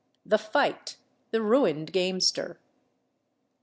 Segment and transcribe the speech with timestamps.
[0.25, 2.59] THE FIGHT.—THE RUINED GAMESTER.